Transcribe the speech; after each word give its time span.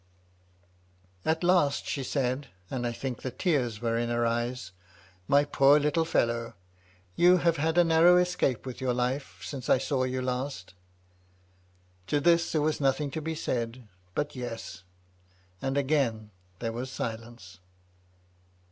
At 1.25 1.43
last 1.43 1.85
she 1.85 2.01
said, 2.01 2.47
and 2.71 2.87
I 2.87 2.91
think 2.91 3.21
the 3.21 3.29
tears 3.29 3.83
were 3.83 3.99
in 3.99 4.09
her 4.09 4.25
eyes:" 4.25 4.71
My 5.27 5.45
poor 5.45 5.79
little 5.79 6.05
fellow, 6.05 6.55
you 7.15 7.37
have 7.37 7.57
had 7.57 7.77
a 7.77 7.83
narrow 7.83 8.17
escape 8.17 8.65
with 8.65 8.81
your 8.81 8.95
life 8.95 9.41
since 9.43 9.69
I 9.69 9.77
saw 9.77 10.05
you 10.05 10.23
last." 10.23 10.73
To 12.07 12.19
this 12.19 12.51
there 12.51 12.63
was 12.63 12.81
nothing 12.81 13.11
to 13.11 13.21
be 13.21 13.35
said 13.35 13.87
but 14.15 14.35
"Yes;" 14.35 14.81
and 15.61 15.77
again 15.77 16.31
there 16.57 16.73
was 16.73 16.89
silence. 16.89 17.59